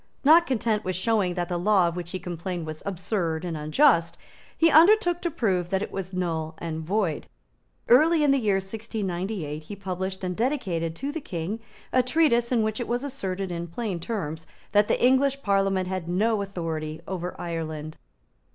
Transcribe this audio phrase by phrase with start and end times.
[0.23, 4.17] Not content with showing that the law of which he complained was absurd and unjust,
[4.57, 7.27] he undertook to prove that it was null and void.
[7.87, 11.59] Early in the year 1698 he published and dedicated to the King
[11.93, 16.09] a treatise in which it was asserted in plain terms that the English Parliament had
[16.09, 17.97] no authority over Ireland.